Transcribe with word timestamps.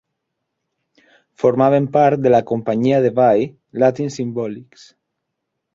Formaven 1.43 1.87
part 1.97 2.23
de 2.23 2.33
la 2.37 2.41
companyia 2.53 3.05
de 3.07 3.15
ball 3.21 3.45
Latin 3.85 4.13
Symbolics. 4.19 4.93